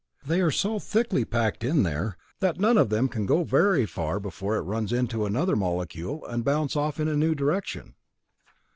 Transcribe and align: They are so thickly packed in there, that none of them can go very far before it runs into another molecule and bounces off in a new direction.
They 0.25 0.41
are 0.41 0.49
so 0.49 0.79
thickly 0.79 1.25
packed 1.25 1.63
in 1.63 1.83
there, 1.83 2.17
that 2.39 2.59
none 2.59 2.75
of 2.75 2.89
them 2.89 3.07
can 3.07 3.27
go 3.27 3.43
very 3.43 3.85
far 3.85 4.19
before 4.19 4.55
it 4.57 4.63
runs 4.63 4.91
into 4.91 5.27
another 5.27 5.55
molecule 5.55 6.25
and 6.25 6.43
bounces 6.43 6.75
off 6.75 6.99
in 6.99 7.07
a 7.07 7.15
new 7.15 7.35
direction. 7.35 7.93